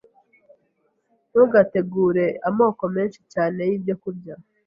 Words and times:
Ntugategure 1.31 2.25
amoko 2.49 2.83
menshi 2.95 3.19
cyane 3.33 3.59
y’ibyokurya 3.69 4.33